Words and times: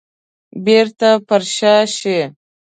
بيرته 0.65 1.09
پر 1.27 1.41
شا 1.55 1.75
شي. 1.97 2.19